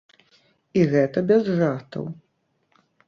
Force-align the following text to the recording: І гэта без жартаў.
І 0.79 0.85
гэта 0.95 1.23
без 1.31 1.41
жартаў. 1.59 2.03